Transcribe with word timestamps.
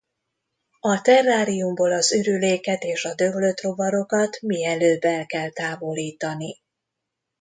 A 0.79 1.01
terráriumból 1.01 1.91
az 1.91 2.13
ürüléket 2.13 2.83
és 2.83 3.05
a 3.05 3.13
döglött 3.15 3.61
rovarokat 3.61 4.37
mielőbb 4.41 5.03
el 5.03 5.25
kell 5.25 5.49
távolítani. 5.49 6.57